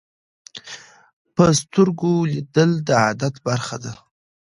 [1.35, 3.93] په سترګو لیدل د عادت برخه ده